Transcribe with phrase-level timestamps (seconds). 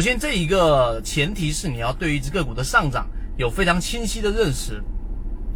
[0.00, 3.06] 首先，这一个前提是你要对于一只个股的上涨
[3.36, 4.82] 有非常清晰的认识。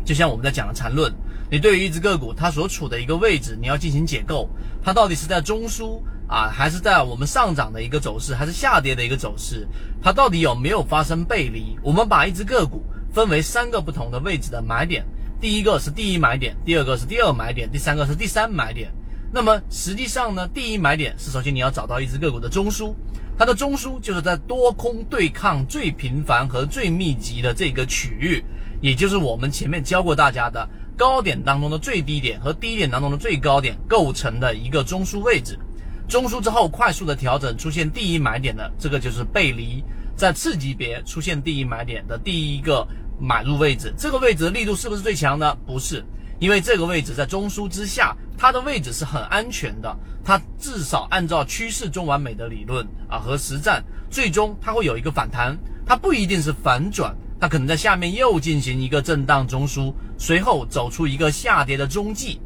[0.04, 1.10] 就像我们在讲的缠论，
[1.50, 4.46] 你对于一只个股它所处的一个位置，你要进行解构，
[4.82, 9.66] 它到底是在中枢啊，还是在我们上涨的一个走势，还是下跌的一个走势？
[10.02, 11.78] 它到底有没有发生背离？
[11.82, 12.84] 我们把一只个股
[13.14, 15.06] 分为三个不同的位置的买点，
[15.40, 18.92] 第一个是第一买点，第二个是第二买点，第三个是第三买点。
[19.32, 22.94] 那么实际上呢，第一买点是首先你要找到一只个股的中枢，
[23.36, 28.44] 它的中枢就是在多空对抗最频繁和最密集的这个区域，
[28.80, 35.58] 也就是我们前面教过大家的高点当中的最低点和低点当中的最高点构成的一个中枢位置。
[36.06, 39.82] 中枢之后快速的调整出现第一买点的这个就是背离，
[40.14, 42.86] 在次级别出现第一买点的第一个
[43.18, 45.56] 买入位置，这个位置的力度是不是最强呢？
[45.66, 46.04] 不是。
[46.40, 49.96] 因为这个位置在中枢之下，它的位置是很安全的。
[50.24, 62.40] 它至少按照趋势中完美的理论啊和实战，最终它会有一个反弹，它不一定是反转，它可能在下面又进行一个震荡中枢，随后走出一个下跌的中继。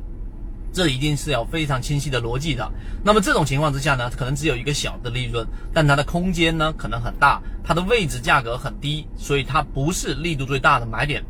[0.70, 2.68] 这一定是要非常清晰的逻辑的。
[3.02, 11.24] 那么这种情况之下呢，可能只有一个小的利润，但它的空间呢可能很大，它的位置价格很低，所以它不是力度最大的买点。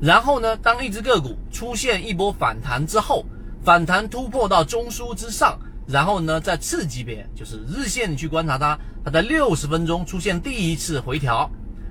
[0.00, 3.24] 然后呢，当一只个股出现一波反弹之后，
[3.64, 11.50] 反弹突破到中枢之上，然后呢，在次级别，就是日线去观察它，它在六十分钟出现第一次回调，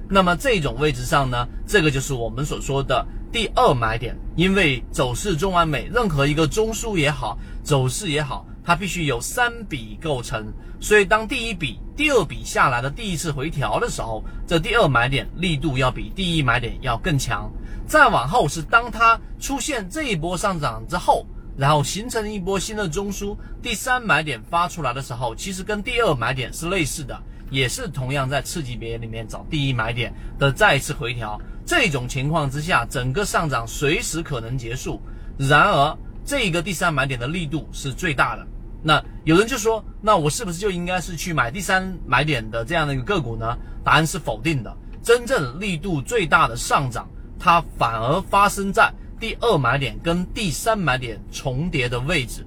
[0.10, 8.46] 那么这种位置上呢，这个就是我们所说的第二买点，因为走势中完美，任何一个中枢也好，走势也好。
[8.64, 17.52] 它必须有三笔构成，所以当第一笔、第二笔下来的第一次回调的时候，这第二买点力度要比第一买点要更强。
[17.88, 21.26] 再往后是当它出现这一波上涨之后，
[21.58, 31.40] 然后形成一波新的中枢，第三买点发出来的时候，其实跟第二买点是类似的，也是同样在次级别里面找第一买点的再次回调。
[31.66, 35.02] 这种情况之下，整个上涨随时可能结束。
[35.38, 38.46] 然而，这个第三买点的力度是最大的。
[38.84, 43.56] 那有人就说，那我是不是就应该是去买第三买点的这样的一个个股呢？
[43.84, 44.76] 答案是否定的。
[45.04, 47.08] 真正力度最大的上涨，
[47.40, 52.44] 它反而发生在第二买点跟第三买点重叠的位置。